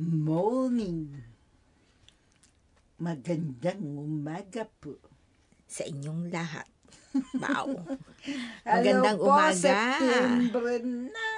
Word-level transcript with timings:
Morning. 0.00 1.12
Magandang 2.96 3.82
umaga 3.84 4.64
po. 4.80 4.96
sa 5.68 5.88
inyong 5.88 6.28
lahat. 6.28 6.68
Wow. 7.40 7.76
Hello 8.68 8.72
Magandang 8.76 9.16
po, 9.16 9.24
umaga. 9.32 9.56
September 9.56 10.80
na. 10.84 11.28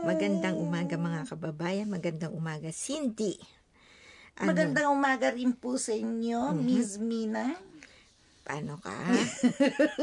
Magandang 0.00 0.56
umaga 0.56 0.96
mga 0.96 1.22
kababayan. 1.28 1.88
Magandang 1.88 2.32
umaga, 2.32 2.72
Cindy. 2.72 3.36
Ano, 4.36 4.52
Magandang 4.52 4.88
umaga 4.92 5.28
rin 5.28 5.52
po 5.52 5.76
sa 5.76 5.92
inyo, 5.92 6.56
Mhm. 6.56 6.60
Miss 6.64 6.96
Mina. 6.96 7.52
Paano 8.44 8.80
ka? 8.80 8.96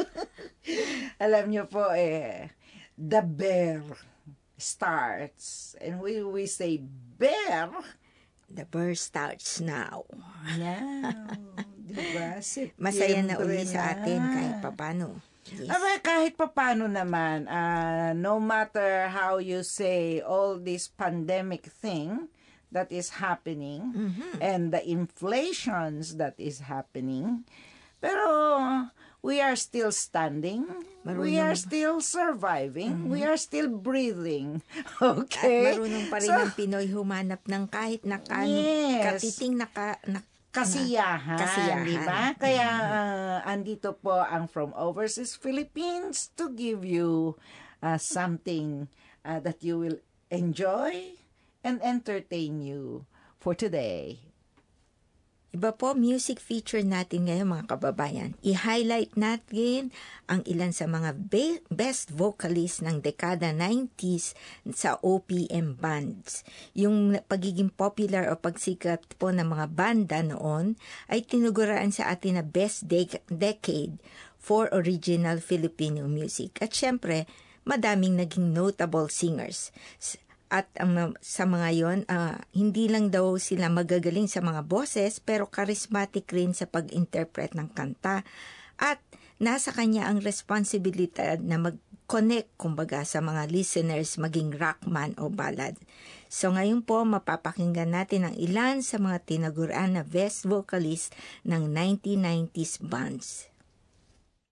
Alam 1.26 1.50
niyo 1.50 1.66
po, 1.66 1.90
eh, 1.94 2.54
the 2.94 3.26
bear 3.26 3.82
starts. 4.54 5.74
And 5.82 5.98
we, 5.98 6.22
we 6.22 6.46
say, 6.46 6.78
bear. 7.18 7.70
The 8.50 8.66
birth 8.66 9.00
starts 9.00 9.58
now. 9.60 10.06
Yeah. 10.58 11.14
diba? 11.84 12.38
Masaya 12.84 13.22
na 13.26 13.38
September 13.38 13.46
uli 13.50 13.64
sa 13.66 13.82
atin 13.98 14.20
kahit 14.22 14.56
papano. 14.62 15.10
Yes. 15.50 15.68
Aba, 15.68 16.00
kahit 16.00 16.34
papano 16.40 16.88
naman, 16.88 17.52
ah, 17.52 18.16
no 18.16 18.40
matter 18.40 19.12
how 19.12 19.44
you 19.44 19.60
say 19.66 20.24
all 20.24 20.56
this 20.56 20.88
pandemic 20.88 21.68
thing 21.68 22.32
that 22.72 22.90
is 22.90 23.20
happening 23.22 23.92
Mhm. 23.94 24.40
and 24.42 24.62
the 24.72 24.82
inflations 24.82 26.16
that 26.18 26.34
is 26.40 26.66
happening, 26.66 27.44
pero 28.00 28.18
we 29.24 29.40
are 29.40 29.56
still 29.56 29.90
standing. 29.90 30.68
we 31.04 31.16
Marunong- 31.36 31.40
are 31.42 31.56
still 31.56 31.98
surviving. 32.00 33.08
We 33.10 33.24
are 33.24 33.40
still 33.40 33.72
breathing. 33.72 34.62
At 35.02 35.02
Okay? 35.02 35.74
marunong 35.74 36.06
pa 36.08 36.20
rin 36.20 36.28
So, 36.28 36.36
ang 36.38 36.52
Pinoy 36.54 36.86
humanap 36.86 37.42
ng 37.44 37.66
kahit 37.66 38.04
na 38.04 38.20
kan- 38.20 38.46
Yes. 38.46 39.20
katiting 39.20 39.58
na, 39.58 39.68
ka, 39.68 40.00
na 40.06 40.20
kasiyahan, 40.54 41.40
Kasiyahan. 41.40 41.84
di 41.84 41.98
ba? 41.98 42.22
Kaya 42.38 42.68
ah, 42.70 43.38
andito 43.44 43.98
po 43.98 44.16
ang 44.16 44.46
From 44.46 44.70
Overseas 44.78 45.34
Philippines 45.34 46.30
to 46.38 46.52
give 46.52 46.84
you 46.84 47.40
ah, 47.80 47.98
something 47.98 48.88
ah, 49.24 49.40
that 49.40 49.60
you 49.60 49.76
will 49.76 50.00
enjoy 50.30 51.20
and 51.64 51.80
entertain 51.82 52.64
you 52.64 53.04
for 53.40 53.52
today. 53.52 54.23
Iba 55.54 55.70
po 55.70 55.94
music 55.94 56.42
feature 56.42 56.82
natin 56.82 57.30
ngayon 57.30 57.46
mga 57.46 57.78
kababayan. 57.78 58.34
I-highlight 58.42 59.14
natin 59.14 59.94
ang 60.26 60.42
ilan 60.50 60.74
sa 60.74 60.90
mga 60.90 61.14
be- 61.14 61.62
best 61.70 62.10
vocalists 62.10 62.82
ng 62.82 63.06
dekada 63.06 63.54
90s 63.54 64.34
sa 64.74 64.98
OPM 65.06 65.78
bands. 65.78 66.42
Yung 66.74 67.22
pagiging 67.30 67.70
popular 67.70 68.34
o 68.34 68.42
pagsikat 68.42 69.06
po 69.22 69.30
ng 69.30 69.46
mga 69.46 69.70
banda 69.78 70.26
noon 70.26 70.74
ay 71.06 71.22
tinuguraan 71.22 71.94
sa 71.94 72.10
atin 72.10 72.42
na 72.42 72.44
best 72.44 72.90
dec- 72.90 73.22
decade 73.30 74.02
for 74.42 74.74
original 74.74 75.38
Filipino 75.38 76.10
music. 76.10 76.66
At 76.66 76.74
syempre, 76.74 77.30
madaming 77.62 78.18
naging 78.18 78.58
notable 78.58 79.06
singers. 79.06 79.70
At 80.54 80.70
ang 80.78 81.18
sa 81.18 81.50
mga 81.50 81.70
yon, 81.74 82.00
ah, 82.14 82.38
hindi 82.54 82.86
lang 82.86 83.10
daw 83.10 83.42
sila 83.42 83.74
magagaling 83.74 84.30
sa 84.30 84.46
mga 84.46 84.70
boses, 84.70 85.18
pero 85.18 85.50
charismatic 85.50 86.30
rin 86.30 86.54
sa 86.54 86.70
pag-interpret 86.70 87.58
ng 87.58 87.74
kanta. 87.74 88.22
At 88.78 89.02
nasa 89.42 89.74
kanya 89.74 90.06
ang 90.06 90.22
responsibilidad 90.22 91.42
na 91.42 91.58
mag-connect, 91.58 92.54
kumbaga, 92.62 93.02
sa 93.02 93.18
mga 93.18 93.50
listeners, 93.50 94.22
maging 94.22 94.54
rockman 94.54 95.18
o 95.18 95.34
ballad. 95.34 95.74
So 96.30 96.54
ngayon 96.54 96.86
po, 96.86 97.02
mapapakinggan 97.02 97.90
natin 97.90 98.30
ang 98.30 98.38
ilan 98.38 98.86
sa 98.86 99.02
mga 99.02 99.26
tinaguran 99.26 99.98
na 99.98 100.06
best 100.06 100.46
vocalist 100.46 101.18
ng 101.50 101.66
1990s 101.74 102.78
bands. 102.78 103.50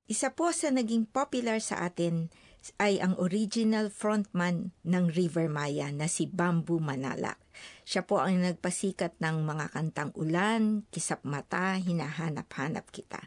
Isa 0.10 0.34
po 0.34 0.50
sa 0.50 0.74
naging 0.74 1.06
popular 1.06 1.62
sa 1.62 1.86
atin 1.86 2.34
ay 2.78 3.02
ang 3.02 3.18
original 3.18 3.90
frontman 3.90 4.70
ng 4.86 5.10
River 5.10 5.50
Maya 5.50 5.90
na 5.90 6.06
si 6.06 6.30
Bamboo 6.30 6.78
Manalak. 6.78 7.42
Siya 7.82 8.06
po 8.06 8.22
ang 8.22 8.38
nagpasikat 8.38 9.18
ng 9.18 9.42
mga 9.42 9.74
kantang 9.74 10.14
ulan, 10.14 10.86
kisap 10.94 11.26
mata, 11.26 11.82
hinahanap-hanap 11.82 12.86
kita. 12.94 13.26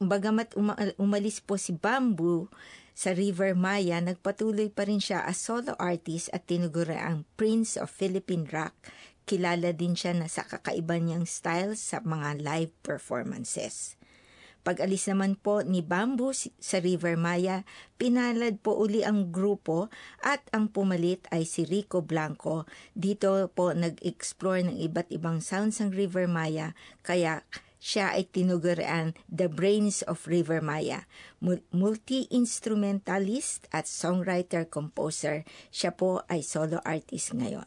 Bagamat 0.00 0.56
uma- 0.56 0.78
umalis 0.96 1.44
po 1.44 1.60
si 1.60 1.76
Bamboo 1.76 2.48
sa 2.92 3.12
River 3.12 3.56
Maya, 3.56 4.00
nagpatuloy 4.00 4.72
pa 4.72 4.88
rin 4.88 5.00
siya 5.00 5.24
as 5.24 5.40
solo 5.40 5.76
artist 5.76 6.32
at 6.32 6.48
tinugura 6.48 7.00
ang 7.00 7.28
Prince 7.36 7.76
of 7.76 7.92
Philippine 7.92 8.48
Rock. 8.48 8.74
Kilala 9.28 9.70
din 9.72 9.94
siya 9.94 10.16
na 10.16 10.26
sa 10.26 10.44
kakaiba 10.44 10.98
niyang 10.98 11.28
style 11.28 11.78
sa 11.78 12.02
mga 12.02 12.42
live 12.42 12.72
performances. 12.82 14.00
Pag-alis 14.62 15.10
naman 15.10 15.34
po 15.34 15.66
ni 15.66 15.82
Bamboo 15.82 16.30
sa 16.34 16.78
River 16.78 17.18
Maya, 17.18 17.66
pinalad 17.98 18.62
po 18.62 18.78
uli 18.78 19.02
ang 19.02 19.34
grupo 19.34 19.90
at 20.22 20.38
ang 20.54 20.70
pumalit 20.70 21.26
ay 21.34 21.42
si 21.42 21.66
Rico 21.66 21.98
Blanco. 21.98 22.70
Dito 22.94 23.50
po 23.58 23.74
nag-explore 23.74 24.62
ng 24.70 24.78
iba't 24.78 25.10
ibang 25.10 25.42
sounds 25.42 25.82
ng 25.82 25.90
River 25.90 26.30
Maya 26.30 26.78
kaya 27.02 27.42
siya 27.82 28.14
ay 28.14 28.30
tinuguraan 28.30 29.18
The 29.26 29.50
Brains 29.50 30.06
of 30.06 30.30
River 30.30 30.62
Maya. 30.62 31.10
Mul- 31.42 31.66
Multi-instrumentalist 31.74 33.66
at 33.74 33.90
songwriter-composer, 33.90 35.42
siya 35.74 35.90
po 35.90 36.22
ay 36.30 36.46
solo 36.46 36.78
artist 36.86 37.34
ngayon. 37.34 37.66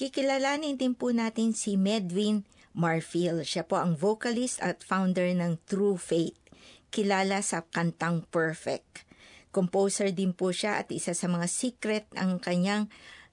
Kikilalanin 0.00 0.80
din 0.80 0.96
po 0.96 1.12
natin 1.12 1.52
si 1.52 1.76
Medwin 1.76 2.48
Marfil. 2.76 3.42
Siya 3.42 3.66
po 3.66 3.78
ang 3.78 3.98
vocalist 3.98 4.62
at 4.62 4.84
founder 4.84 5.30
ng 5.30 5.58
True 5.66 5.98
Faith. 5.98 6.38
Kilala 6.90 7.42
sa 7.42 7.66
kantang 7.66 8.26
Perfect. 8.28 9.06
Composer 9.50 10.14
din 10.14 10.30
po 10.30 10.54
siya 10.54 10.78
at 10.78 10.94
isa 10.94 11.10
sa 11.10 11.26
mga 11.26 11.46
secret 11.50 12.06
ang 12.14 12.38
kanyang 12.38 12.86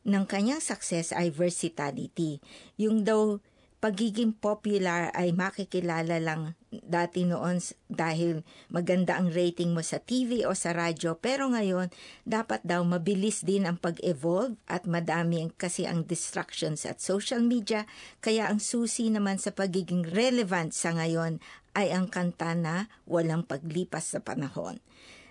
ng 0.08 0.24
kanyang 0.26 0.64
success 0.64 1.12
ay 1.12 1.30
versatility. 1.30 2.40
Yung 2.80 3.04
daw 3.04 3.38
pagiging 3.78 4.34
popular 4.34 5.14
ay 5.14 5.38
makikilala 5.38 6.18
lang 6.18 6.58
dati 6.74 7.30
noon 7.30 7.62
dahil 7.86 8.42
maganda 8.74 9.22
ang 9.22 9.30
rating 9.30 9.72
mo 9.72 9.86
sa 9.86 10.02
TV 10.02 10.50
o 10.50 10.58
sa 10.58 10.74
radyo 10.74 11.22
pero 11.22 11.54
ngayon 11.54 11.94
dapat 12.26 12.66
daw 12.66 12.82
mabilis 12.82 13.46
din 13.46 13.70
ang 13.70 13.78
pag-evolve 13.78 14.58
at 14.66 14.90
madami 14.90 15.46
kasi 15.62 15.86
ang 15.86 16.10
distractions 16.10 16.90
at 16.90 16.98
social 16.98 17.46
media 17.46 17.86
kaya 18.18 18.50
ang 18.50 18.58
susi 18.58 19.14
naman 19.14 19.38
sa 19.38 19.54
pagiging 19.54 20.10
relevant 20.10 20.74
sa 20.74 20.98
ngayon 20.98 21.38
ay 21.78 21.94
ang 21.94 22.10
kanta 22.10 22.58
na 22.58 22.90
walang 23.06 23.46
paglipas 23.46 24.18
sa 24.18 24.20
panahon. 24.26 24.82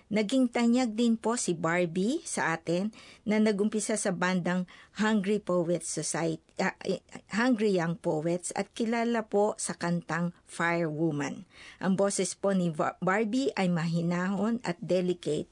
Naging 0.07 0.47
tanyag 0.47 0.95
din 0.95 1.19
po 1.19 1.35
si 1.35 1.51
Barbie 1.51 2.23
sa 2.23 2.55
atin 2.55 2.95
na 3.27 3.43
nagumpisa 3.43 3.99
sa 3.99 4.15
bandang 4.15 4.63
Hungry 4.95 5.43
Poets 5.43 5.91
Society, 5.91 6.39
eh, 6.87 7.03
Hungry 7.35 7.75
Young 7.75 7.99
Poets 7.99 8.55
at 8.55 8.71
kilala 8.71 9.27
po 9.27 9.59
sa 9.59 9.75
kantang 9.75 10.31
Firewoman. 10.47 11.43
Ang 11.83 11.99
boses 11.99 12.39
po 12.39 12.55
ni 12.55 12.71
Bar- 12.71 12.95
Barbie 13.03 13.51
ay 13.59 13.67
mahinahon 13.67 14.63
at 14.63 14.79
delicate 14.79 15.51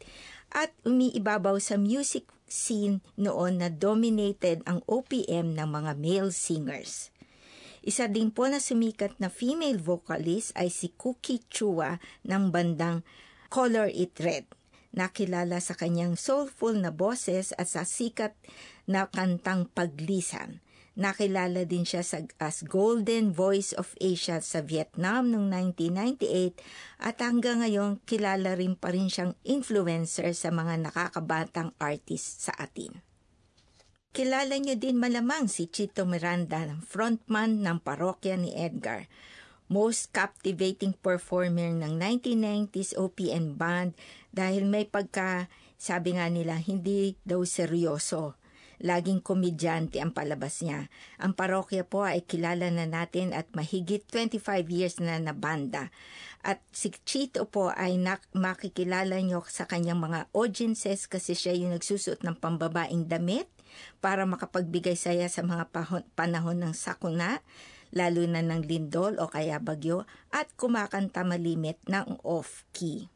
at 0.56 0.72
umiibabaw 0.88 1.60
sa 1.60 1.76
music 1.76 2.24
scene 2.48 3.04
noon 3.20 3.60
na 3.60 3.68
dominated 3.68 4.64
ang 4.64 4.80
OPM 4.88 5.52
ng 5.52 5.68
mga 5.68 5.92
male 6.00 6.32
singers. 6.32 7.12
Isa 7.84 8.08
din 8.08 8.32
po 8.32 8.48
na 8.48 8.64
sumikat 8.64 9.20
na 9.20 9.28
female 9.28 9.84
vocalist 9.84 10.56
ay 10.56 10.72
si 10.72 10.96
Cookie 10.96 11.44
Chua 11.52 12.00
ng 12.24 12.50
bandang 12.50 13.04
Color 13.56 13.88
It 13.96 14.20
Red. 14.20 14.52
Nakilala 14.92 15.64
sa 15.64 15.80
kanyang 15.80 16.20
soulful 16.20 16.76
na 16.76 16.92
boses 16.92 17.56
at 17.56 17.72
sa 17.72 17.88
sikat 17.88 18.36
na 18.84 19.08
kantang 19.08 19.72
Paglisan. 19.72 20.60
Nakilala 21.00 21.64
din 21.64 21.88
siya 21.88 22.04
sa, 22.04 22.20
as 22.36 22.68
Golden 22.68 23.32
Voice 23.32 23.72
of 23.72 23.96
Asia 24.04 24.44
sa 24.44 24.60
Vietnam 24.60 25.32
noong 25.32 25.72
1998 25.72 26.60
at 27.00 27.16
hanggang 27.24 27.64
ngayon 27.64 28.04
kilala 28.04 28.60
rin 28.60 28.76
pa 28.76 28.92
rin 28.92 29.08
siyang 29.08 29.40
influencer 29.48 30.36
sa 30.36 30.52
mga 30.52 30.92
nakakabatang 30.92 31.72
artist 31.80 32.52
sa 32.52 32.52
atin. 32.60 33.00
Kilala 34.12 34.60
niyo 34.60 34.76
din 34.76 35.00
malamang 35.00 35.48
si 35.48 35.72
Chito 35.72 36.04
Miranda, 36.04 36.76
frontman 36.84 37.64
ng 37.64 37.80
parokya 37.80 38.36
ni 38.36 38.52
Edgar. 38.52 39.08
Most 39.66 40.14
captivating 40.14 40.94
performer 40.94 41.74
ng 41.74 41.98
1990s 41.98 42.94
OPN 43.02 43.58
band 43.58 43.98
dahil 44.30 44.62
may 44.70 44.86
pagka, 44.86 45.50
sabi 45.74 46.14
nga 46.14 46.30
nila, 46.30 46.62
hindi 46.62 47.18
daw 47.26 47.42
seryoso. 47.42 48.38
Laging 48.84 49.24
komedyante 49.24 50.04
ang 50.04 50.12
palabas 50.12 50.60
niya. 50.62 50.92
Ang 51.18 51.34
parokya 51.34 51.88
po 51.88 52.04
ay 52.04 52.28
kilala 52.28 52.68
na 52.70 52.84
natin 52.86 53.32
at 53.32 53.48
mahigit 53.56 54.04
25 54.06 54.68
years 54.68 54.96
na 55.00 55.16
na 55.18 55.32
banda. 55.32 55.90
At 56.46 56.62
si 56.70 56.92
Chito 57.08 57.48
po 57.48 57.72
ay 57.74 57.98
nak- 57.98 58.28
makikilala 58.36 59.18
nyo 59.24 59.42
sa 59.48 59.66
kanyang 59.66 59.98
mga 59.98 60.30
audiences 60.36 61.10
kasi 61.10 61.34
siya 61.34 61.56
yung 61.58 61.74
nagsusuot 61.74 62.22
ng 62.22 62.38
pambabaing 62.38 63.08
damit 63.10 63.50
para 64.04 64.28
makapagbigay 64.28 64.94
saya 64.94 65.26
sa 65.32 65.42
mga 65.42 65.72
panahon 66.14 66.62
ng 66.62 66.74
sakuna, 66.76 67.42
lalo 67.96 68.28
na 68.28 68.44
ng 68.44 68.68
lindol 68.68 69.16
o 69.18 69.32
kaya 69.32 69.58
bagyo, 69.64 70.04
at 70.36 70.52
kumakanta 70.60 71.24
malimit 71.24 71.80
ng 71.88 72.20
off-key. 72.22 73.08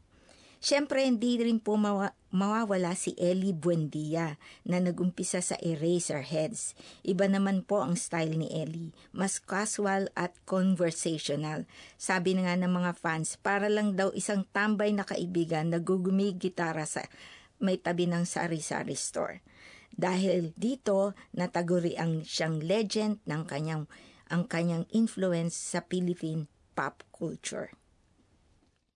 Siyempre, 0.60 1.08
hindi 1.08 1.40
rin 1.40 1.56
po 1.56 1.80
mawa- 1.80 2.12
mawawala 2.28 2.92
si 2.92 3.16
Ellie 3.16 3.56
Buendia 3.56 4.36
na 4.60 4.76
nagumpisa 4.76 5.40
sa 5.40 5.56
Eraserheads. 5.56 6.76
Iba 7.00 7.24
naman 7.32 7.64
po 7.64 7.80
ang 7.80 7.96
style 7.96 8.36
ni 8.36 8.52
Ellie. 8.52 8.92
Mas 9.08 9.40
casual 9.40 10.12
at 10.12 10.36
conversational. 10.44 11.64
Sabi 11.96 12.36
na 12.36 12.52
nga 12.52 12.60
ng 12.60 12.76
mga 12.76 12.92
fans, 12.92 13.40
para 13.40 13.72
lang 13.72 13.96
daw 13.96 14.12
isang 14.12 14.44
tambay 14.52 14.92
na 14.92 15.08
kaibigan 15.08 15.72
na 15.72 15.80
gitara 16.36 16.84
sa 16.84 17.08
may 17.56 17.80
tabi 17.80 18.04
ng 18.04 18.28
sari-sari 18.28 18.96
store. 19.00 19.40
Dahil 19.96 20.52
dito, 20.60 21.16
nataguri 21.32 21.96
ang 21.96 22.20
siyang 22.20 22.60
legend 22.60 23.24
ng 23.24 23.42
kanyang 23.48 23.88
ang 24.30 24.46
kanyang 24.46 24.86
influence 24.94 25.58
sa 25.58 25.82
Philippine 25.82 26.46
pop 26.78 27.02
culture. 27.10 27.74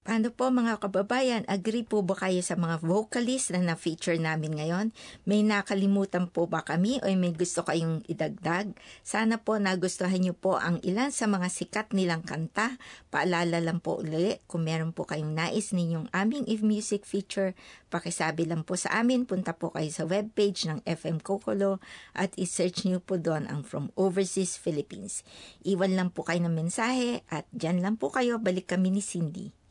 Paano 0.04 0.28
po 0.28 0.52
mga 0.52 0.84
kababayan, 0.84 1.48
agree 1.48 1.80
po 1.80 2.04
ba 2.04 2.12
kayo 2.12 2.44
sa 2.44 2.60
mga 2.60 2.84
vocalist 2.84 3.56
na 3.56 3.72
na-feature 3.72 4.20
namin 4.20 4.52
ngayon? 4.52 4.92
May 5.24 5.40
nakalimutan 5.40 6.28
po 6.28 6.44
ba 6.44 6.60
kami 6.60 7.00
o 7.00 7.08
may 7.16 7.32
gusto 7.32 7.64
kayong 7.64 8.04
idagdag? 8.04 8.76
Sana 9.00 9.40
po 9.40 9.56
nagustuhan 9.56 10.20
niyo 10.20 10.36
po 10.36 10.60
ang 10.60 10.76
ilan 10.84 11.08
sa 11.08 11.24
mga 11.24 11.48
sikat 11.48 11.96
nilang 11.96 12.20
kanta. 12.20 12.76
Paalala 13.08 13.64
lang 13.64 13.80
po 13.80 14.04
ulit, 14.04 14.44
kung 14.44 14.68
meron 14.68 14.92
po 14.92 15.08
kayong 15.08 15.32
nais 15.32 15.72
ninyong 15.72 16.12
aming 16.12 16.44
If 16.52 16.60
Music 16.60 17.08
feature, 17.08 17.56
pakisabi 17.88 18.44
lang 18.44 18.60
po 18.68 18.76
sa 18.76 18.92
amin, 19.00 19.24
punta 19.24 19.56
po 19.56 19.72
kayo 19.72 19.88
sa 19.88 20.04
webpage 20.04 20.68
ng 20.68 20.84
FM 20.84 21.24
Kokolo 21.24 21.80
at 22.12 22.36
isearch 22.36 22.84
niyo 22.84 23.00
po 23.00 23.16
doon 23.16 23.48
ang 23.48 23.64
From 23.64 23.88
Overseas 23.96 24.60
Philippines. 24.60 25.24
Iwan 25.64 25.96
lang 25.96 26.12
po 26.12 26.28
kayo 26.28 26.44
ng 26.44 26.52
mensahe 26.52 27.24
at 27.32 27.48
dyan 27.56 27.80
lang 27.80 27.96
po 27.96 28.12
kayo, 28.12 28.36
balik 28.36 28.68
kami 28.68 28.92
ni 28.92 29.00
Cindy. 29.00 29.63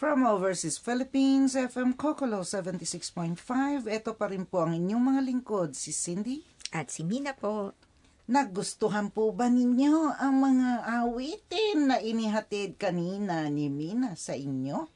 From 0.00 0.24
Overseas 0.24 0.80
Philippines, 0.80 1.52
FM 1.52 1.92
Kokolo 1.92 2.40
76.5, 2.40 3.36
ito 3.84 4.16
pa 4.16 4.32
rin 4.32 4.48
po 4.48 4.64
ang 4.64 4.72
inyong 4.72 5.04
mga 5.12 5.20
lingkod, 5.28 5.76
si 5.76 5.92
Cindy. 5.92 6.40
At 6.72 6.88
si 6.88 7.04
Mina 7.04 7.36
po. 7.36 7.76
Nagustuhan 8.24 9.12
po 9.12 9.28
ba 9.36 9.52
ninyo 9.52 10.16
ang 10.16 10.40
mga 10.40 11.04
awitin 11.04 11.92
na 11.92 12.00
inihatid 12.00 12.80
kanina 12.80 13.44
ni 13.52 13.68
Mina 13.68 14.16
sa 14.16 14.32
inyo? 14.32 14.88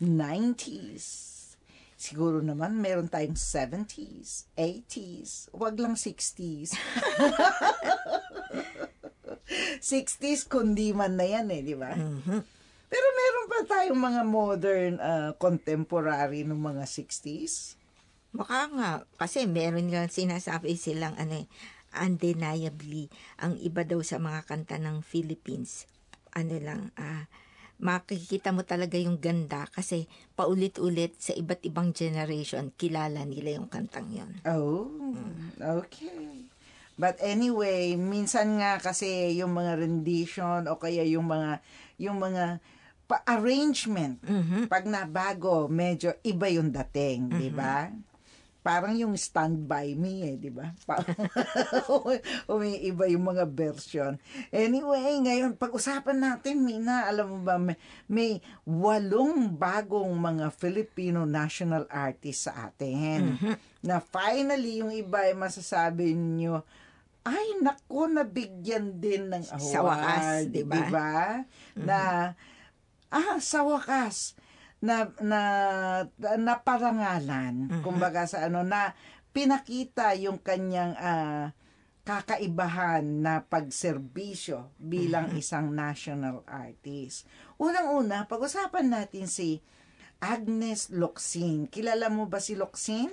90s. 0.00 1.04
Siguro 2.00 2.40
naman 2.40 2.80
meron 2.80 3.12
tayong 3.12 3.36
70s, 3.36 4.48
80s, 4.56 5.52
wag 5.52 5.76
lang 5.76 6.00
60s. 6.00 6.80
60s 9.84 10.40
kundi 10.56 10.96
man 10.96 11.20
na 11.20 11.28
yan 11.28 11.52
eh, 11.52 11.60
di 11.60 11.76
ba? 11.76 11.92
Pero 12.90 13.06
meron 13.14 13.46
pa 13.46 13.60
tayong 13.70 14.00
mga 14.02 14.22
modern 14.26 14.94
uh, 14.98 15.30
contemporary 15.38 16.42
ng 16.42 16.58
mga 16.58 16.84
60s. 16.84 17.78
Baka 18.34 18.66
nga, 18.74 18.90
kasi 19.14 19.46
meron 19.46 19.86
nga 19.94 20.10
sinasabi 20.10 20.74
silang 20.74 21.14
ano 21.14 21.46
eh, 21.46 21.46
undeniably, 21.94 23.10
ang 23.38 23.58
iba 23.58 23.82
daw 23.86 24.02
sa 24.02 24.18
mga 24.18 24.46
kanta 24.46 24.78
ng 24.78 25.02
Philippines, 25.02 25.90
ano 26.34 26.54
lang, 26.62 26.94
ah, 26.94 27.26
makikita 27.80 28.52
mo 28.52 28.62
talaga 28.62 29.00
yung 29.00 29.18
ganda 29.18 29.66
kasi 29.72 30.06
paulit-ulit 30.36 31.16
sa 31.16 31.32
iba't 31.32 31.64
ibang 31.64 31.96
generation, 31.96 32.70
kilala 32.76 33.24
nila 33.24 33.58
yung 33.58 33.66
kantang 33.72 34.12
yon. 34.12 34.30
Oh, 34.44 34.86
okay. 35.58 36.46
But 37.00 37.16
anyway, 37.24 37.96
minsan 37.96 38.60
nga 38.60 38.76
kasi 38.76 39.32
yung 39.40 39.56
mga 39.56 39.80
rendition 39.80 40.68
o 40.68 40.76
kaya 40.76 41.00
yung 41.08 41.32
mga 41.32 41.64
yung 41.96 42.20
mga 42.20 42.60
pa 43.10 43.26
arrangement 43.26 44.22
Mhm. 44.22 44.70
pag 44.70 44.86
nabago 44.86 45.66
medyo 45.66 46.14
iba 46.22 46.46
yung 46.46 46.70
dating, 46.70 47.26
di 47.34 47.50
ba? 47.50 47.90
Parang 48.60 48.92
yung 48.92 49.16
Stand 49.16 49.64
By 49.64 49.96
Me 49.96 50.20
eh, 50.22 50.36
di 50.36 50.52
ba? 50.52 50.68
Umiiba 52.52 53.08
yung 53.08 53.24
mga 53.24 53.48
version. 53.48 54.20
Anyway, 54.52 55.16
ngayon, 55.16 55.56
pag-usapan 55.56 56.20
natin, 56.20 56.60
Mina, 56.60 57.08
alam 57.08 57.26
mo 57.26 57.38
ba, 57.40 57.56
may, 57.56 57.76
may 58.04 58.30
walong 58.62 59.48
bagong 59.50 60.12
mga 60.12 60.52
Filipino 60.52 61.24
national 61.24 61.88
artists 61.88 62.46
sa 62.46 62.68
atin. 62.68 63.40
Na 63.80 63.96
finally, 63.98 64.84
yung 64.84 64.92
iba 64.92 65.24
ay 65.24 65.32
masasabi 65.32 66.12
nyo, 66.12 66.60
ay, 67.20 67.60
nako, 67.60 68.08
nabigyan 68.08 68.96
din 68.96 69.28
ng 69.28 69.44
award. 69.52 69.72
Sa 69.72 69.80
wakas, 69.80 70.48
di 70.48 70.64
ba? 70.64 70.72
di 70.72 70.82
ba? 70.88 71.12
Na, 71.76 71.98
ah, 73.10 73.38
sa 73.42 73.66
wakas, 73.66 74.38
na, 74.80 75.12
na, 75.20 75.42
na 76.16 76.54
parangalan, 76.56 77.68
kumbaga 77.84 78.24
sa 78.24 78.48
ano, 78.48 78.64
na 78.64 78.96
pinakita 79.36 80.16
yung 80.16 80.40
kanyang 80.40 80.96
ah, 80.96 81.52
kakaibahan 82.02 83.04
na 83.22 83.44
pagserbisyo 83.44 84.72
bilang 84.80 85.30
isang 85.36 85.70
national 85.70 86.42
artist. 86.48 87.28
Unang-una, 87.60 88.24
pag-usapan 88.24 88.88
natin 88.88 89.28
si 89.28 89.60
Agnes 90.18 90.90
Locsin. 90.90 91.68
Kilala 91.68 92.08
mo 92.08 92.26
ba 92.26 92.40
si 92.40 92.56
Locsin? 92.56 93.12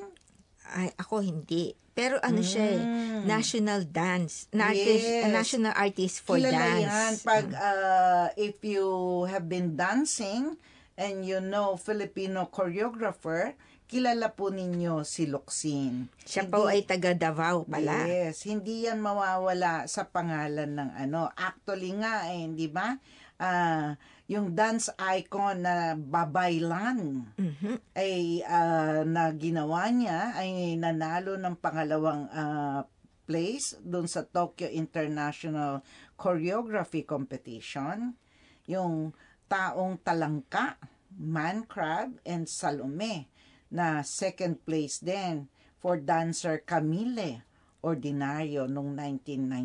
Ay, 0.69 0.91
ako 0.95 1.19
hindi. 1.19 1.71
Pero 1.91 2.21
ano 2.21 2.39
siya 2.39 2.77
eh, 2.77 2.81
national 3.25 3.89
dance. 3.89 4.45
Na 4.51 4.69
artist, 4.69 5.01
Mm. 5.01 5.17
Yes. 5.17 5.33
national 5.33 5.73
artist 5.73 6.15
for 6.21 6.37
Kilala 6.37 6.53
dance. 6.53 6.85
yan. 6.85 7.11
Pag, 7.23 7.45
uh, 7.51 8.27
if 8.37 8.61
you 8.61 8.85
have 9.25 9.45
been 9.45 9.73
dancing 9.73 10.61
and 10.93 11.25
you 11.25 11.41
know 11.41 11.73
Filipino 11.73 12.45
choreographer, 12.47 13.57
kilala 13.87 14.29
po 14.29 14.51
ninyo 14.51 15.01
si 15.01 15.25
Luxin. 15.25 16.05
Siya 16.21 16.45
po 16.45 16.67
ay 16.67 16.83
taga 16.83 17.15
Davao 17.15 17.63
pala. 17.63 18.05
Yes, 18.05 18.45
hindi 18.45 18.85
yan 18.85 19.01
mawawala 19.01 19.87
sa 19.87 20.05
pangalan 20.05 20.77
ng 20.77 20.91
ano. 20.93 21.33
Actually 21.33 21.97
nga 21.97 22.29
eh, 22.29 22.45
di 22.47 22.67
ba? 22.67 22.93
Ah, 23.37 23.97
yung 24.27 24.51
dance 24.51 24.91
icon 24.99 25.63
na 25.63 25.95
babaylan 25.95 27.31
Mhm. 27.39 27.79
ay 27.95 28.43
ah, 28.43 29.07
na 29.07 29.31
ginawa 29.31 29.87
niya 29.87 30.35
ay 30.35 30.75
nanalo 30.75 31.39
ng 31.39 31.55
pangalawang 31.55 32.27
ah, 32.31 32.83
place 33.27 33.75
doon 33.83 34.07
sa 34.07 34.23
Tokyo 34.23 34.71
International 34.71 35.83
Choreography 36.15 37.03
Competition. 37.03 38.15
Yung 38.67 39.11
taong 39.47 39.99
talangka, 39.99 40.79
man 41.15 41.67
crab, 41.67 42.19
and 42.23 42.47
Salome 42.47 43.27
na 43.67 43.99
second 44.03 44.63
place 44.63 45.03
din 45.03 45.51
for 45.75 45.99
dancer 45.99 46.63
Camille 46.63 47.46
Ordinario 47.87 48.67
noong 48.67 48.91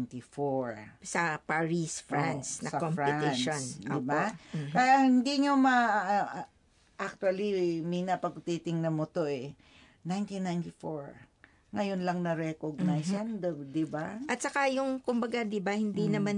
1994 0.07 1.03
Sa 1.03 1.37
Paris, 1.39 2.01
France, 2.01 2.49
Oo, 2.57 2.65
na 2.65 2.71
sa 2.71 2.79
competition. 2.79 3.59
France, 3.59 3.83
di 3.83 4.01
ba? 4.01 4.25
Kaya 4.71 4.95
hindi 5.03 5.35
nyo 5.41 5.55
ma... 5.57 5.77
ah, 6.01 6.47
actually, 6.97 7.83
Mina, 7.83 8.17
pag 8.17 8.39
titingnan 8.39 8.95
mo 8.95 9.05
to 9.05 9.27
eh, 9.27 9.59
1994. 10.07 11.31
Ngayon 11.73 12.01
lang 12.05 12.21
na-recognize 12.21 13.09
Mhm. 13.09 13.17
yan, 13.17 13.29
di- 13.67 13.89
ba? 13.89 14.21
At 14.29 14.39
saka 14.39 14.69
yung, 14.69 15.01
kumbaga, 15.01 15.43
di 15.43 15.59
ba, 15.59 15.73
hindi 15.73 16.07
Mm. 16.07 16.13
naman, 16.13 16.37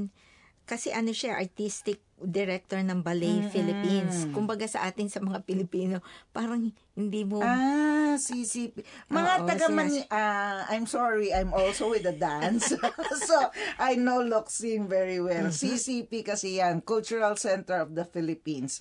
kasi 0.64 0.88
ano 0.88 1.10
siya, 1.10 1.36
artistic 1.36 1.98
director 2.16 2.78
ng 2.78 3.02
Ballet 3.02 3.50
Philippines. 3.50 4.30
Kumbaga 4.30 4.64
sa 4.64 4.86
atin, 4.86 5.10
sa 5.10 5.18
mga 5.18 5.42
Pilipino, 5.42 5.98
parang 6.30 6.70
hindi 6.94 7.22
mo, 7.26 7.42
Ah, 7.42 7.93
CCP. 8.16 8.82
Mga 9.10 9.32
Oo, 9.40 9.46
taga 9.46 9.66
sinas- 9.68 9.76
Mani- 9.76 10.08
ah, 10.10 10.64
I'm 10.70 10.86
sorry, 10.86 11.30
I'm 11.34 11.52
also 11.52 11.90
with 11.90 12.06
the 12.06 12.16
dance. 12.16 12.72
so, 13.28 13.36
I 13.78 13.94
know 13.94 14.22
Loxing 14.22 14.86
very 14.88 15.18
well. 15.20 15.50
CCP 15.50 16.24
kasi 16.24 16.58
yan, 16.62 16.80
Cultural 16.82 17.34
Center 17.36 17.82
of 17.82 17.92
the 17.92 18.06
Philippines. 18.06 18.80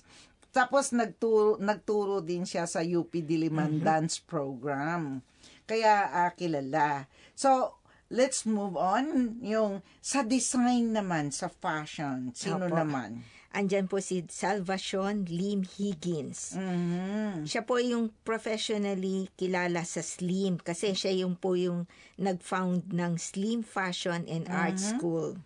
Tapos 0.54 0.94
nagturo, 0.94 1.58
nagturo 1.58 2.22
din 2.22 2.46
siya 2.46 2.70
sa 2.70 2.78
UP 2.78 3.10
Diliman 3.10 3.82
Dance 3.82 4.22
Program. 4.22 5.18
Kaya 5.66 6.08
ah, 6.14 6.30
kilala. 6.38 7.10
So, 7.34 7.82
let's 8.14 8.46
move 8.46 8.78
on. 8.78 9.38
Yung 9.42 9.82
sa 9.98 10.22
design 10.22 10.94
naman, 10.94 11.34
sa 11.34 11.50
fashion, 11.50 12.30
sino 12.36 12.70
Opo. 12.70 12.76
naman? 12.78 13.24
Andyan 13.54 13.86
po 13.86 14.02
si 14.02 14.26
Salvacion 14.26 15.24
Lim 15.30 15.62
Higgins. 15.62 16.58
Mhm. 16.58 17.46
Siya 17.46 17.62
po 17.62 17.78
yung 17.78 18.10
professionally 18.26 19.30
kilala 19.38 19.86
sa 19.86 20.02
Slim 20.02 20.58
kasi 20.58 20.92
siya 20.98 21.14
yung 21.24 21.38
po 21.38 21.54
yung 21.54 21.86
nag-found 22.18 22.90
ng 22.90 23.14
Slim 23.14 23.62
Fashion 23.62 24.26
and 24.26 24.50
Art 24.50 24.76
School. 24.82 25.38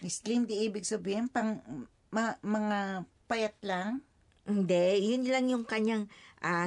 Slim, 0.00 0.48
di 0.48 0.64
ibig 0.64 0.86
sabihin, 0.86 1.28
pang 1.28 1.60
ma- 2.08 2.38
mga 2.40 3.04
payat 3.28 3.56
lang? 3.60 4.00
Hindi, 4.48 5.12
yun 5.12 5.22
lang 5.28 5.46
yung 5.52 5.64
kanyang 5.68 6.08
ah, 6.40 6.66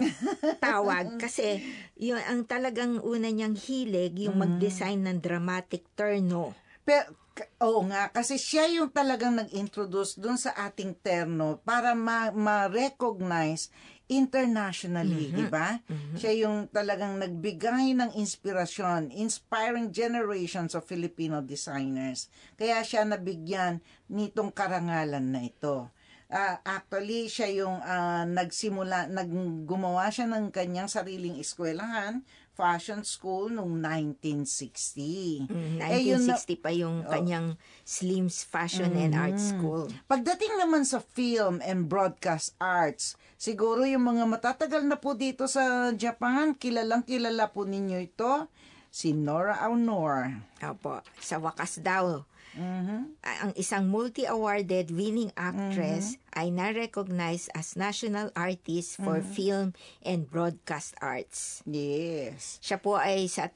tawag 0.62 1.18
kasi 1.24 1.60
yun 1.98 2.22
ang 2.22 2.46
talagang 2.46 3.02
una 3.02 3.28
niyang 3.28 3.58
hilig 3.58 4.30
yung 4.30 4.38
mag-design 4.38 5.04
ng 5.04 5.20
dramatic 5.20 5.84
terno. 5.98 6.54
Pero, 6.84 7.16
oo 7.63 7.82
nga, 7.90 8.12
kasi 8.13 8.38
siya 8.38 8.70
yung 8.70 8.94
talagang 8.94 9.34
nag-introduce 9.40 10.20
dun 10.22 10.38
sa 10.38 10.54
ating 10.54 10.94
terno 11.02 11.58
para 11.66 11.98
ma- 11.98 12.36
ma-recognize 12.36 13.74
internationally, 14.12 15.32
di 15.32 15.48
ba? 15.48 15.80
Siya 16.20 16.46
yung 16.46 16.68
talagang 16.70 17.18
nagbigay 17.18 17.96
ng 17.98 18.12
inspirasyon, 18.20 19.10
inspiring 19.16 19.90
generations 19.90 20.75
of 20.75 20.86
Filipino 20.86 21.40
designers. 21.40 22.28
Kaya 22.60 22.84
siya 22.84 23.08
nabigyan 23.08 23.80
nitong 24.12 24.52
karangalan 24.52 25.24
na 25.24 25.42
ito. 25.48 25.90
Ah, 26.34 26.58
actually, 26.66 27.30
siya 27.30 27.46
yung 27.54 27.78
ah, 27.78 28.25
nagsimula, 28.25 29.06
naggumawa 29.06 30.10
siya 30.10 30.25
ng 30.25 30.50
kanyang 30.50 30.90
sariling 30.90 31.38
eskwelahan, 31.38 32.25
fashion 32.54 33.06
school, 33.06 33.50
noong 33.50 33.78
1960. 33.78 35.46
Mm, 35.46 35.78
Eh, 35.80 36.02
yun 36.04 36.22
na- 36.22 36.38
1960 36.38 36.58
pa 36.58 36.70
yung 36.70 37.06
kanyang 37.06 37.54
Slim's 37.84 38.42
Fashion 38.42 38.94
and 38.94 39.13
Art 39.13 39.38
School. 39.38 39.90
Pagdating 40.06 40.58
naman 40.58 40.84
sa 40.84 40.98
film 41.00 41.62
and 41.62 41.86
broadcast 41.86 42.58
arts, 42.58 43.13
siguro 43.36 43.86
yung 43.86 44.02
mga 44.04 44.25
matatagal 44.25 44.82
na 44.84 44.98
po 44.98 45.13
dito 45.13 45.46
sa 45.46 45.94
Japan, 45.94 46.54
kilalang 46.54 47.02
kilala 47.02 47.50
po 47.50 47.62
ninyo 47.63 47.98
ito, 48.00 48.50
si 48.90 49.13
Nora 49.13 49.58
Aunor. 49.60 50.30
Opo, 50.62 51.02
sa 51.18 51.38
wakas 51.38 51.78
daw, 51.78 52.22
Mhm. 52.54 53.18
ang 53.24 53.54
isang 53.56 53.90
multi-awarded 53.90 54.94
winning 54.94 55.34
actress 55.34 56.16
ay 56.32 56.50
na-recognize 56.50 57.50
as 57.52 57.74
national 57.74 58.30
artist 58.34 58.98
for 58.98 59.20
film 59.20 59.74
and 60.02 60.30
broadcast 60.30 60.94
arts. 61.00 61.66
Yes. 61.66 62.62
Siya 62.62 62.78
po 62.78 62.96
ay 62.96 63.26
sa 63.26 63.50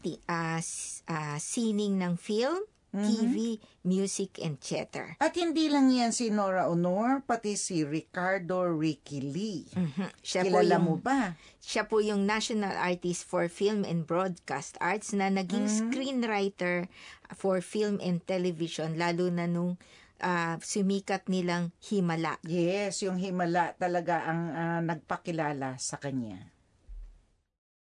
s- 0.58 1.06
ah, 1.06 1.38
sining 1.38 1.98
ng 1.98 2.18
film, 2.18 2.62
TV, 2.96 3.60
music, 3.84 4.39
and 4.39 4.58
theater. 4.58 5.20
At 5.20 5.36
hindi 5.36 5.67
lang 5.67 5.91
yan 5.91 6.15
si 6.15 6.32
Nora 6.32 6.72
Honor, 6.72 7.22
pati 7.22 7.60
si 7.60 7.84
Ricardo 7.84 8.63
Ricky 8.63 9.20
Lee. 9.22 9.67
Mhm. 9.75 10.08
Siya 10.24 10.41
po 10.48 10.63
Kilala 10.63 10.75
yung, 10.79 10.86
mo 10.88 10.96
ba? 10.96 11.36
Siya 11.60 11.84
po 11.86 12.00
yung 12.00 12.24
national 12.24 12.74
artist 12.74 13.27
for 13.27 13.51
film 13.51 13.84
and 13.84 14.08
broadcast 14.08 14.79
arts 14.79 15.12
na 15.12 15.27
naging 15.27 15.67
screenwriter 15.67 16.88
for 17.36 17.60
film 17.60 18.00
and 18.00 18.24
television 18.24 18.96
lalo 18.96 19.27
na 19.27 19.46
nung 19.46 19.75
ah, 20.24 20.58
sumikat 20.63 21.29
nilang 21.29 21.75
Himala. 21.84 22.41
Yes, 22.48 23.06
yung 23.06 23.22
Himala 23.22 23.77
talaga 23.77 24.25
ang 24.25 24.41
ah, 24.56 24.82
nagpakilala 24.82 25.77
sa 25.77 26.01
kanya. 26.01 26.56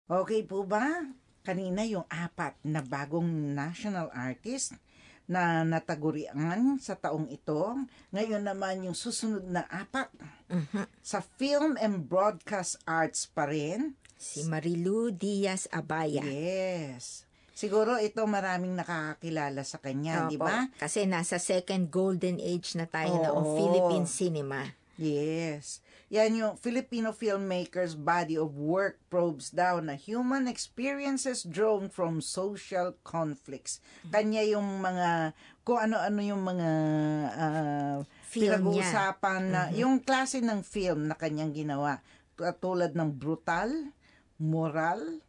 Okay 0.09 0.41
po 0.41 0.65
ba? 0.65 1.05
Kanina 1.45 1.85
yung 1.85 2.05
apat 2.09 2.57
na 2.65 2.81
bagong 2.83 3.29
national 3.55 4.09
artist 4.13 4.75
na 5.29 5.61
natagurian 5.61 6.81
sa 6.81 6.97
taong 6.97 7.29
ito. 7.29 7.77
Ngayon 8.09 8.41
naman 8.41 8.81
yung 8.81 8.97
susunod 8.97 9.45
na 9.45 9.61
apat 9.69 10.09
Mhm. 10.49 10.89
sa 11.05 11.21
film 11.21 11.77
and 11.77 12.09
broadcast 12.09 12.81
arts 12.83 13.29
pa 13.29 13.45
rin. 13.45 13.93
Si 14.17 14.43
Marilu 14.43 15.13
Diaz 15.13 15.69
Abaya. 15.69 16.25
Yes. 16.25 17.29
Siguro 17.53 17.99
ito 17.99 18.25
maraming 18.25 18.73
nakakakilala 18.73 19.61
sa 19.61 19.77
kanya, 19.77 20.25
di 20.25 20.39
ba? 20.39 20.65
Kasi 20.75 21.05
nasa 21.05 21.37
second 21.37 21.87
golden 21.87 22.41
age 22.41 22.73
na 22.73 22.89
tayo 22.89 23.19
na 23.19 23.29
ng 23.29 23.45
Oo. 23.45 23.55
Philippine 23.55 24.07
cinema. 24.09 24.63
Yes. 24.97 25.79
Yan 26.09 26.33
yung 26.33 26.53
Filipino 26.57 27.13
filmmakers' 27.13 27.93
body 27.93 28.33
of 28.33 28.57
work 28.57 28.97
probes 29.13 29.53
daw 29.53 29.77
na 29.77 29.93
human 29.93 30.49
experiences 30.49 31.45
drawn 31.45 31.85
from 31.85 32.17
social 32.17 32.97
conflicts. 33.05 33.77
Kanya 34.09 34.41
yung 34.41 34.81
mga, 34.81 35.37
kung 35.61 35.77
ano-ano 35.77 36.17
yung 36.25 36.41
mga 36.41 36.69
niya. 38.01 38.33
pinag-uusapan 38.33 39.41
na, 39.53 39.61
yung 39.77 40.01
klase 40.01 40.41
ng 40.41 40.65
film 40.65 41.05
na 41.05 41.13
kanyang 41.13 41.53
ginawa. 41.53 42.01
Tulad 42.57 42.97
ng 42.97 43.13
brutal, 43.13 43.69
moral, 44.41 45.21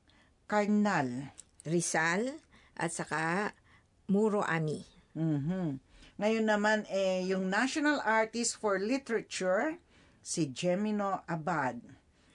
karnal. 0.48 1.28
Rizal 1.68 2.40
at 2.72 2.88
saka 2.88 3.52
Muro 4.08 4.40
Ami. 4.40 4.80
Mhm. 5.12 5.76
Ngayon 6.16 6.46
naman, 6.48 6.88
eh, 6.88 7.24
yung 7.28 7.52
National 7.52 8.00
Artist 8.00 8.56
for 8.56 8.80
Literature, 8.80 9.76
si 10.20 10.52
Gemino 10.52 11.24
Abad. 11.26 11.80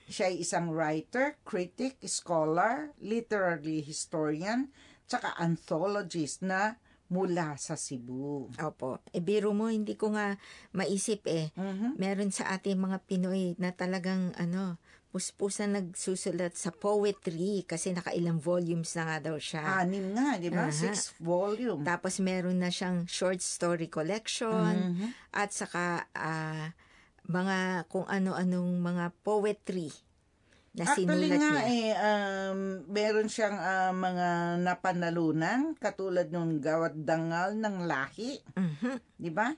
Siya 0.06 0.30
ay 0.30 0.42
isang 0.42 0.70
writer, 0.70 1.34
critic, 1.42 1.98
scholar, 2.06 2.94
literary 3.02 3.82
historian, 3.82 4.70
tsaka 5.06 5.34
anthologist 5.38 6.46
na 6.46 6.78
mula 7.06 7.54
sa 7.58 7.78
Cebu. 7.78 8.50
Opo. 8.58 8.98
E 9.10 9.22
biro 9.22 9.54
mo, 9.54 9.70
hindi 9.70 9.94
ko 9.94 10.14
nga 10.14 10.34
maisip 10.74 11.26
eh. 11.26 11.50
Mhm. 11.54 11.98
Meron 11.98 12.30
sa 12.34 12.54
ating 12.54 12.78
mga 12.78 12.98
Pinoy 13.06 13.54
na 13.58 13.70
talagang 13.70 14.34
ano, 14.38 14.78
puspusan 15.10 15.72
nagsusulat 15.72 16.58
sa 16.58 16.74
poetry 16.74 17.64
kasi 17.64 17.94
nakailang 17.94 18.36
volumes 18.42 18.92
na 18.98 19.06
nga 19.08 19.32
daw 19.32 19.36
siya. 19.40 19.80
Anim 19.80 20.12
nga, 20.12 20.36
di 20.36 20.50
ba? 20.50 20.68
Aha. 20.68 20.74
Six 20.74 21.14
volume. 21.18 21.86
Tapos 21.86 22.18
meron 22.20 22.58
na 22.58 22.68
siyang 22.68 23.06
short 23.08 23.38
story 23.40 23.86
collection 23.88 24.92
Mhm. 24.98 25.06
at 25.32 25.50
saka 25.50 26.10
ah, 26.12 26.74
mga 27.26 27.86
kung 27.86 28.06
ano-anong 28.06 28.78
mga 28.78 29.10
poetry 29.20 29.90
na 30.76 30.84
Actually 30.84 31.32
sinulat 31.32 31.40
nga 31.40 31.54
niya. 31.56 31.72
eh, 31.72 31.92
um, 31.96 32.58
meron 32.86 33.28
siyang 33.28 33.56
ah, 33.56 33.90
mga 33.90 34.28
napanalunan, 34.60 35.72
katulad 35.76 36.28
nung 36.28 36.60
Gawad 36.60 36.94
Dangal 36.94 37.56
ng 37.56 37.88
Lahi, 37.88 38.38
Mhm. 38.52 39.00
di 39.16 39.30
ba? 39.32 39.56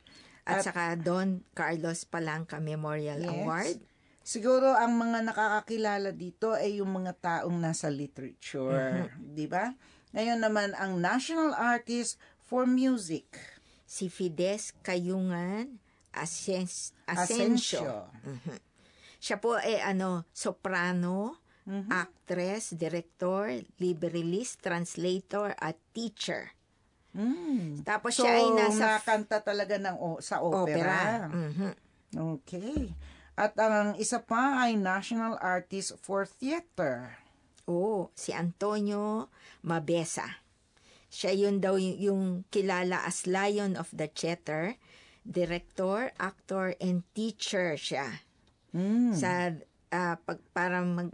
At, 0.49 0.65
saka 0.65 0.97
Don 0.97 1.45
Carlos 1.53 2.09
Palanca 2.09 2.57
Memorial 2.57 3.21
Yes. 3.21 3.29
Award. 3.29 3.79
Siguro 4.23 4.73
ang 4.73 4.97
mga 4.97 5.25
nakakakilala 5.25 6.13
dito 6.13 6.53
ay 6.53 6.81
yung 6.81 6.93
mga 6.93 7.13
taong 7.17 7.57
nasa 7.59 7.89
literature, 7.89 9.09
Mm-hmm. 9.11 9.35
'di 9.35 9.47
ba? 9.49 9.73
Ngayon 10.13 10.41
naman 10.41 10.73
ang 10.77 11.01
National 11.01 11.53
Artist 11.53 12.17
for 12.41 12.65
Music, 12.65 13.29
Si 13.85 14.09
Fides 14.09 14.73
Kayungan 14.81 15.81
Asens- 16.19 16.93
Asensio. 17.05 17.81
Asensio. 17.81 17.95
Mhm. 18.25 18.57
Siya 19.19 19.37
po 19.37 19.55
ay 19.55 19.79
ano, 19.79 20.27
soprano, 20.31 21.39
Mhm. 21.65 21.91
actress, 21.91 22.73
director, 22.73 23.51
librealist, 23.77 24.59
translator, 24.59 25.53
at 25.55 25.77
teacher. 25.91 26.55
Mm. 27.13 27.83
Tapos 27.83 28.15
So, 28.15 28.23
siya 28.23 28.37
ay 28.37 28.49
nasa 28.53 29.01
nakanta 29.01 29.41
talaga 29.41 29.75
ng 29.77 29.97
o- 29.97 30.21
sa 30.21 30.39
opera. 30.39 30.55
opera. 30.55 30.99
Mhm. 31.29 31.71
Okay. 32.37 32.95
At 33.35 33.55
ang 33.55 33.95
isa 33.97 34.19
pa 34.19 34.65
ay 34.65 34.75
National 34.75 35.39
Artist 35.39 35.95
for 35.99 36.25
Theater. 36.25 37.19
Oo, 37.67 38.09
si 38.13 38.33
Antonio 38.33 39.29
Mabesa. 39.61 40.41
Siya 41.09 41.33
yun 41.33 41.59
daw 41.59 41.77
yung, 41.77 41.97
yung 41.99 42.23
kilala 42.49 43.05
as 43.05 43.25
Lion 43.25 43.77
of 43.77 43.89
the 43.91 44.07
Theater, 44.07 44.77
director, 45.29 46.11
actor, 46.17 46.73
and 46.81 47.05
teacher 47.13 47.77
siya. 47.77 48.25
Mm. 48.69 49.17
sa 49.17 49.49
ah, 49.93 50.17
pag 50.21 50.41
para 50.53 50.85
mag 50.85 51.09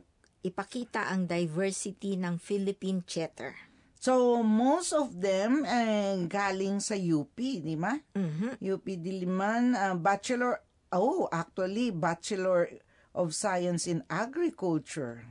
ipakita 0.45 1.09
ang 1.09 1.25
diversity 1.25 2.21
ng 2.21 2.37
Philippine 2.37 3.01
theater. 3.01 3.57
So, 3.97 4.45
most 4.45 4.93
of 4.93 5.17
them 5.17 5.65
eh, 5.65 6.29
galing 6.29 6.85
sa 6.85 6.93
UP, 6.93 7.33
di 7.41 7.73
ba? 7.73 7.97
Mhm. 8.13 8.61
UP 8.61 8.85
Diliman, 9.01 9.73
uh, 9.73 9.97
Bachelor, 9.97 10.61
oh, 10.93 11.25
actually, 11.33 11.89
Bachelor 11.89 12.69
of 13.17 13.33
Science 13.33 13.89
in 13.89 14.05
Agriculture. 14.13 15.25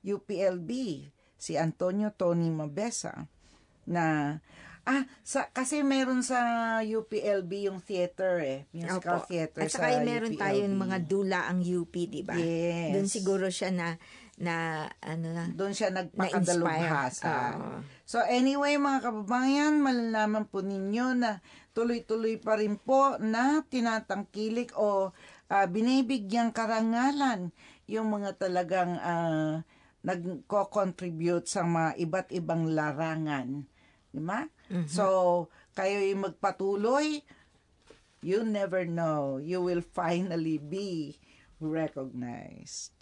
UPLB, 0.00 1.04
si 1.36 1.60
Antonio 1.60 2.16
Tony 2.16 2.48
Mabesa, 2.48 3.28
na, 3.84 4.40
ah, 4.84 5.04
sa, 5.24 5.48
kasi 5.50 5.80
meron 5.80 6.20
sa 6.20 6.40
UPLB 6.84 7.72
yung 7.72 7.80
theater 7.80 8.40
eh, 8.40 8.58
musical 8.72 9.24
Opo. 9.24 9.28
theater 9.32 9.64
At 9.64 9.72
saka 9.72 9.96
sa 9.96 10.04
meron 10.04 10.36
UPLB. 10.36 10.42
tayong 10.44 10.76
mga 10.76 10.98
dula 11.08 11.40
ang 11.48 11.64
UP, 11.64 11.92
di 11.92 12.20
ba? 12.20 12.36
Yes. 12.36 12.92
Doon 12.92 13.08
siguro 13.08 13.46
siya 13.48 13.72
na 13.72 13.88
na 14.34 14.86
ano 14.98 15.30
na 15.30 15.46
Doon 15.46 15.70
siya 15.70 15.94
nagpakadalubhasa. 15.94 17.54
Oo. 17.54 17.86
So 18.02 18.18
anyway 18.26 18.74
mga 18.74 19.06
kababayan, 19.06 19.78
malalaman 19.78 20.50
po 20.50 20.58
ninyo 20.58 21.14
na 21.14 21.38
tuloy-tuloy 21.74 22.42
pa 22.42 22.58
rin 22.58 22.78
po 22.78 23.14
na 23.22 23.62
tinatangkilik 23.66 24.74
o 24.74 25.14
ah, 25.50 25.66
binibigyang 25.70 26.50
karangalan 26.50 27.54
yung 27.86 28.10
mga 28.10 28.36
talagang 28.42 28.98
ah, 28.98 29.62
nagko-contribute 30.04 31.48
sa 31.48 31.64
mga 31.64 31.96
iba't 31.96 32.28
ibang 32.36 32.68
larangan. 32.74 33.64
Di 34.14 34.22
ba? 34.22 34.46
So, 34.86 35.04
kayo'y 35.74 36.14
magpatuloy, 36.14 37.18
you 38.22 38.46
never 38.46 38.86
know. 38.86 39.42
You 39.42 39.58
will 39.58 39.82
finally 39.82 40.62
be 40.62 41.18
recognized. 41.58 42.94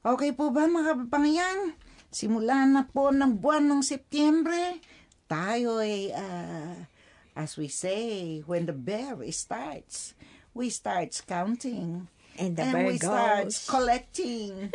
Okay 0.00 0.32
po 0.32 0.48
ba 0.48 0.64
mga 0.64 1.04
kapangyan? 1.04 1.76
Simula 2.08 2.64
na 2.64 2.88
po 2.88 3.12
ng 3.12 3.36
buwan 3.36 3.68
ng 3.68 3.82
Setyembre, 3.84 4.80
tayo 5.28 5.82
ay, 5.84 6.14
uh, 6.16 6.88
as 7.36 7.60
we 7.60 7.68
say, 7.68 8.40
when 8.48 8.64
the 8.64 8.72
bear 8.72 9.18
starts, 9.34 10.16
we 10.56 10.72
starts 10.72 11.20
counting. 11.20 12.08
And 12.36 12.56
the 12.56 12.64
and 12.68 12.72
bear 12.72 12.86
we 12.86 12.98
start 13.00 13.50
collecting. 13.68 14.72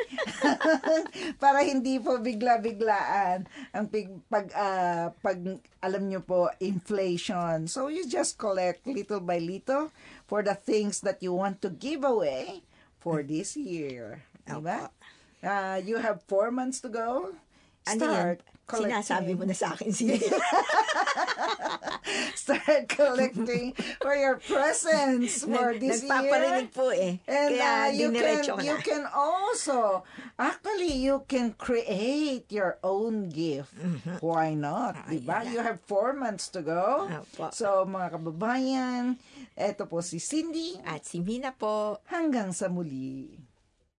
Para 1.41 1.62
hindi 1.62 2.01
po 2.01 2.18
bigla-biglaan 2.18 3.46
ang 3.74 3.86
pig, 3.88 4.10
pag, 4.27 4.50
ah, 4.58 5.13
pag, 5.22 5.38
alam 5.82 6.03
nyo 6.10 6.22
po, 6.25 6.50
inflation. 6.60 7.70
So 7.70 7.88
you 7.88 8.06
just 8.10 8.38
collect 8.41 8.86
little 8.86 9.22
by 9.22 9.38
little 9.38 9.94
for 10.25 10.41
the 10.41 10.58
things 10.58 11.01
that 11.06 11.22
you 11.22 11.34
want 11.34 11.62
to 11.62 11.70
give 11.70 12.01
away 12.01 12.65
for 12.98 13.22
this 13.22 13.58
year. 13.58 14.25
Diba? 14.46 14.89
Ah, 15.41 15.77
you 15.82 15.98
have 16.01 16.22
four 16.25 16.50
months 16.50 16.82
to 16.82 16.89
go. 16.89 17.34
Ano 17.89 18.03
yan? 18.06 18.38
Collecting. 18.72 19.04
Sinasabi 19.04 19.32
mo 19.36 19.44
na 19.44 19.56
sa 19.56 19.75
akin, 19.75 19.92
Cindy. 19.92 20.24
Start 22.36 22.88
collecting 22.90 23.75
for 24.00 24.16
your 24.16 24.40
presents 24.40 25.44
for 25.44 25.75
Nag- 25.75 25.80
this 25.80 26.04
year. 26.04 26.12
Nagpaparinig 26.12 26.68
po 26.72 26.90
eh. 26.92 27.20
And 27.28 27.51
uh, 27.56 27.60
Kaya 27.60 27.92
you 27.94 28.08
diniretso 28.12 28.56
can 28.58 28.66
you 28.66 28.75
can 28.80 29.04
also 29.12 30.04
actually 30.40 30.92
you 30.98 31.24
can 31.28 31.54
create 31.56 32.48
your 32.51 32.80
own 32.84 33.30
gift. 33.30 33.75
Why 34.24 34.56
not? 34.56 34.96
Ah, 34.98 35.08
diba? 35.12 35.44
You 35.48 35.60
have 35.63 35.80
four 35.84 36.16
months 36.16 36.48
to 36.56 36.63
go. 36.63 37.08
Apo. 37.12 37.51
So 37.51 37.84
mga 37.88 38.18
kababayan, 38.20 39.20
eto 39.56 39.88
po 39.88 40.00
si 40.04 40.20
Cindy. 40.20 40.80
At 40.84 41.04
si 41.06 41.20
Mina 41.20 41.54
po. 41.56 42.00
Hanggang 42.10 42.51
sa 42.56 42.68
muli. 42.72 43.50